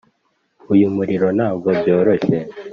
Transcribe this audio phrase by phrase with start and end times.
[0.73, 2.37] uyu murimo ntabwo byoroshye.